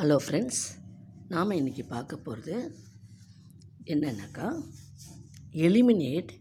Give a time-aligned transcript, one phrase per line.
[0.00, 0.62] Hello friends
[1.32, 2.56] நாம் இன்றைக்கி பார்க்க போகிறது
[3.92, 4.46] என்னென்னாக்கா
[5.66, 6.32] எலிமினேட்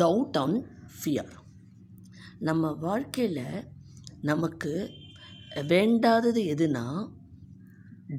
[0.00, 0.56] டவுட் ஆன்
[0.96, 1.30] ஃபியர்
[2.48, 3.68] நம்ம வாழ்க்கையில்
[4.30, 4.72] நமக்கு
[5.72, 6.84] வேண்டாதது எதுனா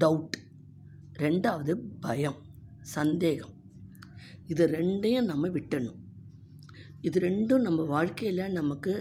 [0.03, 0.37] டவுட்
[1.25, 1.75] ரெண்டாவது
[2.05, 2.39] பயம்
[2.97, 3.55] சந்தேகம்.
[4.47, 6.01] இது ரெண்டையும் நம்ம விட்டணும்.
[7.01, 8.93] இது ரெண்டும் நம்ம வாழ்க்கையில் நமக்கு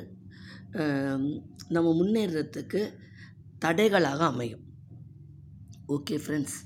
[1.76, 2.82] நம்ம முன்னேறத்துக்கு
[3.66, 4.64] தடைகளாக அமையும்.
[5.94, 6.56] ஓகே ஃப்ரெண்ட்ஸ்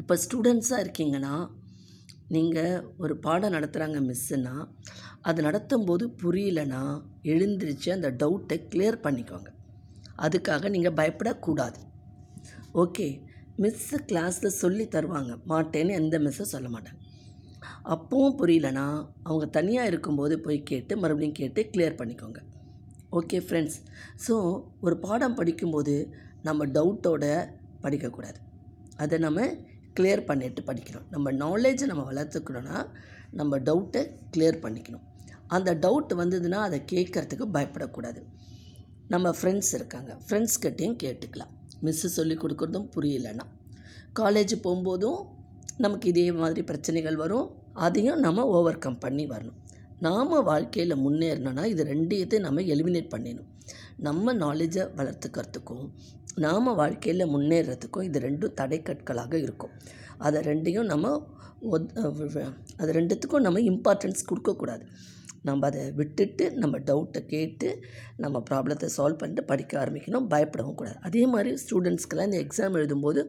[0.00, 1.34] இப்போ ஸ்டூடெண்ட்ஸாக இருக்கீங்கன்னா
[2.34, 4.54] நீங்கள் ஒரு பாடம் நடத்துகிறாங்க மிஸ்ஸுன்னா
[5.28, 6.80] அது நடத்தும்போது புரியலனா
[7.32, 9.50] எழுந்திருச்சு அந்த டவுட்டை கிளியர் பண்ணிக்கோங்க.
[10.24, 11.78] அதுக்காக நீங்கள் பயப்படக்கூடாது.
[12.82, 13.06] ஓகே
[13.62, 15.32] மிஸ்ஸு கிளாஸில் சொல்லி தருவாங்க.
[15.52, 17.00] மாட்டேன்னு எந்த மிஸ்ஸும் சொல்ல மாட்டாங்க.
[17.94, 18.86] அப்பவும் புரியலனா
[19.28, 22.40] அவங்க தனியாக இருக்கும்போது போய் கேட்டு மறுபடியும் கேட்டு கிளியர் பண்ணிக்கோங்க.
[23.20, 23.78] ஓகே ஃப்ரெண்ட்ஸ்
[24.26, 24.36] ஸோ
[24.80, 25.94] ஒரு பாடம் படிக்கும்போது
[26.48, 27.24] நம்ம டவுட்டோட
[27.84, 28.38] படிக்கக்கூடாது.
[28.96, 29.46] அதை நம்ம
[30.00, 31.06] கிளியர் பண்ணிட்டு படிக்கணும்.
[31.10, 32.86] நம்ம நாலேஜை நம்ம வளர்த்துக்கணுன்னா
[33.30, 35.02] நம்ம டவுட்டை கிளியர் பண்ணிக்கணும்.
[35.46, 38.22] அந்த டவுட் வந்ததுன்னா அதை கேட்கறதுக்கு பயப்படக்கூடாது.
[39.08, 40.18] நம்ம ஃப்ரெண்ட்ஸ் இருக்காங்க.
[40.28, 41.52] ஃப்ரெண்ட்ஸ்கிட்டையும் கேட்டுக்கலாம்.
[41.82, 43.46] மிஸ்ஸு சொல்லி கொடுக்குறதும் புரியலைன்னா.
[44.18, 45.26] காலேஜ் போகும்போதும்
[45.76, 47.50] நமக்கு இதே மாதிரி பிரச்சனைகள் வரும்.
[47.72, 49.58] அதையும் நம்ம ஓவர் கம் பண்ணி வரணும்.
[50.00, 53.52] நாம் வாழ்க்கையில் முன்னேறணும்னா இது ரெண்டையத்தையும் நம்ம எலிமினேட் பண்ணிடணும்.
[54.06, 55.84] நம்ம நாலேஜை வளர்த்துக்கிறதுக்கும்
[56.44, 59.74] நாம் வாழ்க்கையில் முன்னேறதுக்கும் இது ரெண்டும் தடைக்கற்களாக இருக்கும்.
[60.26, 61.14] அதை ரெண்டையும் நம்ம
[62.82, 64.84] அது ரெண்டுத்துக்கும் நம்ம இம்பார்ட்டன்ஸ் கொடுக்கக்கூடாது.
[65.48, 67.68] நம்ம அதை விட்டுட்டு நம்ம டவுட்டை கேட்டு
[68.24, 70.98] நம்ம ப்ராப்ளத்தை சால்வ் பண்ணிட்டு படிக்க ஆரம்பிக்கணும் பயப்படவும் கூடாது.
[71.08, 73.22] அதே மாதிரி ஸ்டூடெண்ட்ஸ்க்கெல்லாம் இந்த எக்ஸாம் எழுதும்போது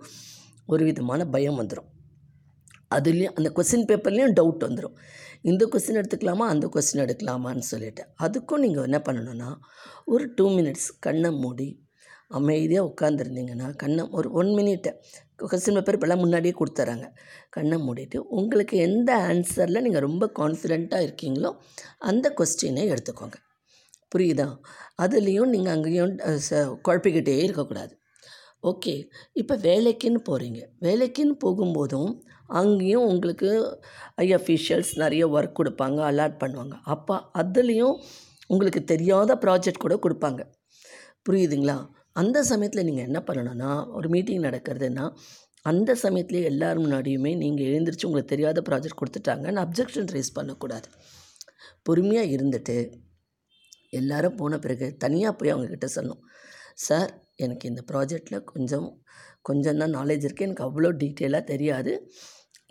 [0.73, 1.89] ஒரு விதமான பயம் வந்துடும்
[2.97, 4.93] அதுலேயும் அந்த கொஸ்டின் பேப்பர்லேயும் டவுட் வந்துடும்
[5.41, 6.47] இந்த கொஸ்டின் எடுத்துக்கலாமா?
[6.47, 8.07] அந்த கொஸ்டின் எடுக்கலாமான்னு சொல்லிட்டு.
[8.23, 9.55] அதுக்கும் நீங்கள் என்ன பண்ணணும்னா
[10.05, 11.83] ஒரு டூ மினிட்ஸ் கண்ணை மூடி
[12.27, 14.93] அமைதியாக உட்காந்துருந்தீங்கன்னா கண்ணை ஒரு ஒன் மினிட்டை
[15.43, 17.11] கொஸ்டின் பேப்பர் இப்போல்லாம் முன்னாடியே கொடுத்துட்றாங்க
[17.49, 21.55] கண்ணை மூடிட்டு உங்களுக்கு எந்த ஆன்சரில் நீங்கள் ரொம்ப கான்ஃபிடெண்ட்டாக இருக்கீங்களோ
[21.99, 23.33] அந்த கொஸ்டினை எடுத்துக்கோங்க.
[24.17, 24.57] புரியுதா?
[25.01, 26.17] அதுலேயும் நீங்கள் அங்கேயும்
[26.49, 27.99] ச- குழப்பிக்கிட்டே இருக்கக்கூடாது.
[28.63, 28.93] ஓகே.
[29.33, 32.11] இப்போ வேலைக்குன்னு போகிறீங்க வேலைக்குன்னு போகும்போதும்
[32.59, 33.49] அங்கேயும் உங்களுக்கு
[34.15, 36.75] ஐ அஃபிஷியல்ஸ் நிறைய ஒர்க் கொடுப்பாங்க அலாட் பண்ணுவாங்க.
[36.83, 37.95] அப்போ அதுலேயும்
[38.47, 40.41] உங்களுக்கு தெரியாத ப்ராஜெக்ட் கூட கொடுப்பாங்க.
[41.29, 41.77] புரியுதுங்களா?
[42.13, 45.05] அந்த சமயத்தில் நீங்கள் என்ன பண்ணணும்னா ஒரு மீட்டிங் நடக்கிறதுன்னா
[45.65, 50.87] அந்த சமயத்துலேயே எல்லார் முன்னாடியுமே நீங்கள் எழுந்திரிச்சு உங்களுக்கு தெரியாத ப்ராஜெக்ட் கொடுத்துட்டாங்கன்னு அப்ஜெக்ஷன் ரைஸ் பண்ணக்கூடாது.
[51.83, 52.77] பொறுமையாக இருந்துட்டு
[53.89, 56.21] எல்லாரும் போன பிறகு தனியாக போய் அவங்கக்கிட்ட சொல்லணும்.
[56.85, 58.87] சார் எனக்கு இந்த ப்ராஜெக்டில் கொஞ்சம்
[59.49, 61.93] கொஞ்சம் தான் நாலேஜ் இருக்குது எனக்கு அவ்வளோ டீட்டெயிலாக தெரியாது.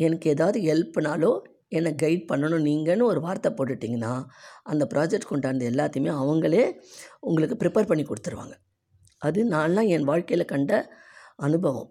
[0.06, 1.32] எனக்கு ஏதாவது ஹெல்ப்னாலோ
[1.78, 4.12] என்னை கைட் பண்ணணும் நீங்கள்னு ஒரு வார்த்தை போட்டுட்டிங்கன்னா
[4.70, 6.64] அந்த ப்ராஜெக்ட் கொண்டாந்து எல்லாத்தையுமே அவங்களே
[7.28, 8.54] உங்களுக்கு ப்ரிப்பேர் பண்ணி கொடுத்துருவாங்க.
[9.22, 10.72] அது நான்லாம் என் வாழ்க்கையில் கண்ட
[11.47, 11.88] அனுபவம்.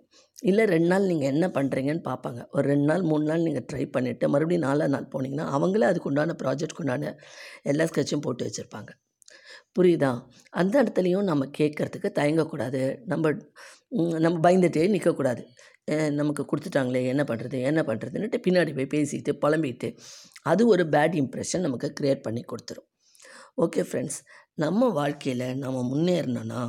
[0.49, 4.25] இல்லை ரெண்டு நாள் நீங்கள் என்ன பண்ணுறீங்கன்னு பார்ப்பாங்க ஒரு ரெண்டு நாள் மூணு நாள் நீங்கள் ட்ரை பண்ணிவிட்டு
[4.33, 7.13] மறுபடியும் நாலா நாள் போனீங்கன்னா அவங்களே அதுக்கு உண்டான ப்ராஜெக்ட் உண்டான
[7.71, 8.91] எல்லா ஸ்கெட்சும் போட்டு வச்சுருப்பாங்க.
[9.77, 10.11] புரியுதா?
[10.61, 12.81] அந்த இடத்துலையும் நம்ம கேட்குறதுக்கு தயங்கக்கூடாது.
[13.11, 13.31] நம்ம
[14.25, 15.43] நம்ம பயந்துகிட்டே நிற்கக்கூடாது
[16.19, 19.87] நமக்கு கொடுத்துட்டாங்களே என்ன பண்ணுறது என்ன பண்ணுறதுன்னுட்டு பின்னாடி போய் பேசிட்டு புலம்பிட்டு
[20.51, 22.87] அது ஒரு பேட் இம்ப்ரெஷன் நமக்கு க்ரியேட் பண்ணி கொடுத்துரும்.
[23.63, 24.19] ஓகே ஃப்ரெண்ட்ஸ்
[24.63, 26.61] நம்ம வாழ்க்கையில் நம்ம முன்னேறணும்னா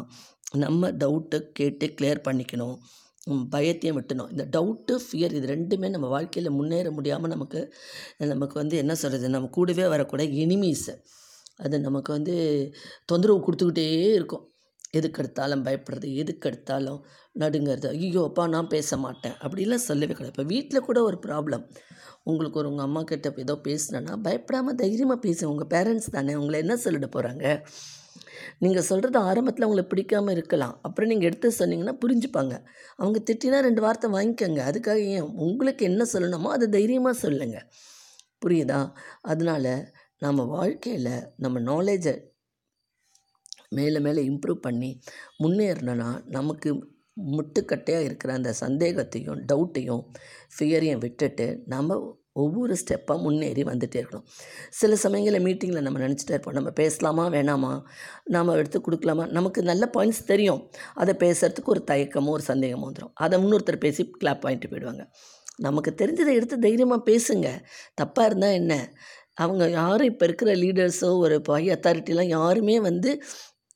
[0.65, 2.77] நம்ம டவுட்டை கேட்டு கிளியர் பண்ணிக்கணும்.
[3.55, 4.31] பயத்தையும் விட்டணும்.
[4.33, 7.61] இந்த டவுட்டு ஃபியர் இது ரெண்டுமே நம்ம வாழ்க்கையில் முன்னேற முடியாமல் நமக்கு
[8.33, 10.95] நமக்கு வந்து என்ன சொல்கிறது நம்ம கூடவே வரக்கூட இனிமீஸை
[11.59, 12.35] அது நமக்கு வந்து
[13.11, 13.89] தொந்தரவு கொடுத்துக்கிட்டே
[14.19, 14.45] இருக்கும்.
[14.99, 17.01] எதுக்கெடுத்தாலும் பயப்படுறது எதுக்கு எடுத்தாலும்
[17.43, 17.89] நடுங்கிறது.
[18.01, 19.37] ஐயோப்பா நான் பேச மாட்டேன்.
[19.45, 21.65] அப்படிலாம் சொல்லவே கிடையாது இப்போ வீட்டில் கூட ஒரு ப்ராப்ளம்
[22.31, 25.51] உங்களுக்கு ஒரு உங்கள் அம்மா கிட்ட ஏதோ பேசுனேன்னா பயப்படாமல் தைரியமாக பேசுங்க.
[25.55, 26.35] உங்கள் பேரண்ட்ஸ் தானே.
[26.43, 27.45] உங்களை என்ன சொல்லிட போகிறாங்க
[28.65, 30.75] நீங்கள் சொல்கிறது ஆரம்பத்தில் அவங்களுக்கு பிடிக்காம இருக்கலாம்.
[30.87, 32.55] அப்புறம் நீங்கள் எடுத்து சொன்னீங்கன்னா புரிஞ்சுப்பாங்க.
[33.01, 34.61] அவங்க திட்டினா ரெண்டு வார்த்தை வாங்கிக்கோங்க.
[34.71, 35.29] அதுக்காக ஏன்?
[35.47, 37.67] உங்களுக்கு என்ன சொல்லணுமோ அதை தைரியமாக சொல்லுங்கள்
[38.45, 38.81] புரியுதா?
[39.33, 39.71] அதனால்
[40.19, 42.21] நம்ம வாழ்க்கையில் நம்ம நாலேஜை
[43.69, 45.01] மேலே மேலே இம்ப்ரூவ் பண்ணி
[45.43, 46.93] முன்னேறணும்னா நமக்கு
[47.31, 50.05] முட்டுக்கட்டையாக இருக்கிற அந்த சந்தேகத்தையும் டவுட்டையும்
[50.59, 54.25] ஃபியரையும் விட்டுட்டு நம்ம ஒவ்வொரு ஸ்டெப்பாக முன்னேறி வந்துகிட்டே இருக்கணும்.
[54.71, 56.55] சில சமயங்களில் மீட்டிங்கில் நம்ம நினச்சிட்டே இருப்போம்.
[56.55, 57.83] நம்ம பேசலாமா வேணாமா?
[58.25, 59.29] நாம் எடுத்து கொடுக்கலாமா?
[59.31, 60.71] நமக்கு நல்ல பாயிண்ட்ஸ் தெரியும்.
[60.95, 65.07] அதை பேசுகிறதுக்கு ஒரு தயக்கமோ ஒரு சந்தேகமோ வந்துடும் அதை இன்னொருத்தர் பேசி கிளாப் வாங்கிட்டு போயிடுவாங்க.
[65.57, 67.49] நமக்கு தெரிஞ்சதை எடுத்து தைரியமாக பேசுங்க.
[68.03, 68.93] தப்பாக இருந்தால் என்ன?
[69.43, 73.13] அவங்க யாரும் இப்போ இருக்கிற லீடர்ஸோ ஒரு ஹை அத்தாரிட்டிலாம் யாருமே வந்து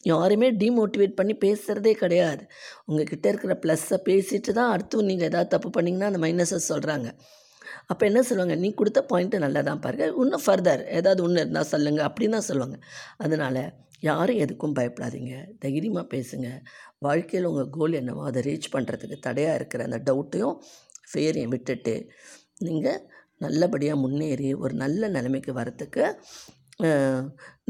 [0.05, 2.43] யாருமே டீமோட்டிவேட் பண்ணி பேசுகிறதே கிடையாது.
[2.89, 7.09] உங்ககிட்ட இருக்கிற ப்ளஸ்ஸை பேசிட்டு தான் அடுத்து நீங்கள் எதாவது தப்பு பண்ணிங்கன்னா அந்த மைனஸை சொல்கிறாங்க
[7.93, 8.57] அப்போ என்ன சொல்லுவாங்க?
[8.63, 10.07] நீ கொடுத்த பாயிண்ட்டு நல்லா தான் பாருங்க.
[10.23, 12.77] இன்னும் ஃபர்தர் ஏதாவது ஒன்று இருந்தால் சொல்லுங்கள் அப்படின்னு தான் சொல்லுவாங்க.
[13.25, 13.63] அதனால்
[14.09, 15.35] யாரும் எதுக்கும் பயப்படாதீங்க.
[15.65, 16.49] தைரியமாக பேசுங்க.
[17.07, 20.57] வாழ்க்கையில் உங்கள் கோல் என்னவோ அதை ரீச் பண்ணுறதுக்கு தடையாக இருக்கிற அந்த டவுட்டையும்
[21.11, 21.95] ஃபேரையும் விட்டுட்டு
[22.67, 23.01] நீங்கள்
[23.45, 26.05] நல்லபடியாக முன்னேறி ஒரு நல்ல நிலைமைக்கு வரத்துக்கு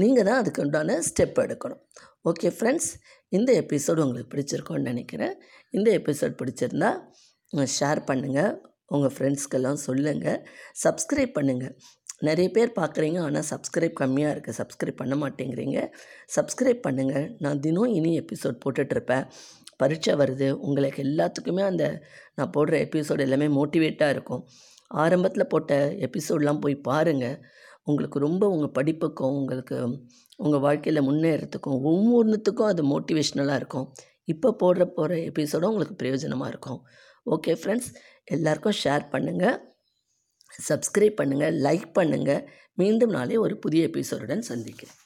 [0.00, 1.82] நீங்கள் தான் அதுக்கு உண்டான ஸ்டெப் எடுக்கணும்.
[2.30, 2.90] ஓகே ஃப்ரெண்ட்ஸ்
[3.36, 5.34] இந்த எபிசோடு உங்களுக்கு பிடிச்சிருக்கோன்னு நினைக்கிறேன்.
[5.76, 6.90] இந்த எபிசோட் பிடிச்சிருந்தா
[7.78, 8.52] ஷேர் பண்ணுங்கள்
[8.94, 10.40] உங்கள் ஃப்ரெண்ட்ஸ்க்கெல்லாம் சொல்லுங்கள்
[10.84, 11.74] சப்ஸ்கிரைப் பண்ணுங்கள்
[12.28, 15.78] நிறைய பேர் பார்க்குறீங்க ஆனால் சப்ஸ்கிரைப் கம்மியாக இருக்குது சப்ஸ்கிரைப் பண்ண மாட்டேங்கிறீங்க.
[16.36, 19.26] சப்ஸ்கிரைப் பண்ணுங்கள் நான் தினம் இனி எபிசோட் போட்டுட்ருப்பேன்.
[19.82, 20.48] பரீட்சை வருது.
[20.66, 21.84] உங்களுக்கு எல்லாத்துக்குமே அந்த
[22.38, 24.42] நான் போடுற எபிசோடு எல்லாமே மோட்டிவேட்டாக இருக்கும்.
[24.88, 27.40] ஆரம்பத்தில் போட்ட எபிசோடெலாம் போய் பாருங்கள்
[27.82, 29.76] உங்களுக்கு ரொம்ப உங்கள் படிப்புக்கும் உங்களுக்கு
[30.36, 33.86] உங்கள் வாழ்க்கையில் முன்னேறத்துக்கும் ஒவ்வொன்றுத்துக்கும் அது மோட்டிவேஷ்னலாக இருக்கும்.
[34.24, 36.80] இப்போ போடுற போகிற எபிசோடும் உங்களுக்கு பிரயோஜனமாக இருக்கும்.
[37.26, 37.90] ஓகே ஃப்ரெண்ட்ஸ்
[38.24, 39.56] எல்லாருக்கும் ஷேர் பண்ணுங்கள்
[40.68, 42.44] சப்ஸ்கிரைப் பண்ணுங்கள் லைக் பண்ணுங்கள்
[42.74, 44.98] மீண்டும் நாளே ஒரு புதிய எபிசோடுடன் சந்திக்கிறேன்.